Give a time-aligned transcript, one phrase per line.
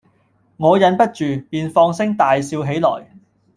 [0.57, 3.07] 我忍不住，便放聲大笑起來，